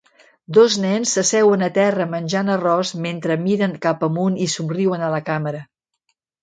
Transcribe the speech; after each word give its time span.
Dos 0.57 0.77
nens 0.85 1.11
s'asseuen 1.17 1.65
a 1.67 1.69
terra 1.75 2.09
menjant 2.15 2.51
arròs 2.55 2.95
mentre 3.05 3.39
miren 3.45 3.79
cap 3.87 4.05
amunt 4.09 4.43
i 4.47 4.53
somriuen 4.59 5.09
a 5.11 5.17
la 5.19 5.25
càmera. 5.33 5.67